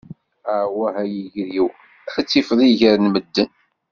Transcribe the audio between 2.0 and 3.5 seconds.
ad tifeḍ iger n medden!